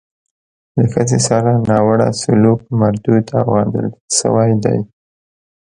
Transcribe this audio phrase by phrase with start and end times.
[0.77, 4.79] له ښځې سره ناوړه سلوک مردود او غندل شوی دی.